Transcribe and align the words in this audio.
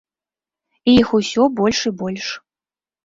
І 0.87 0.95
іх 1.01 1.11
усё 1.19 1.41
больш 1.63 1.79
і 1.91 1.93
больш. 2.01 2.27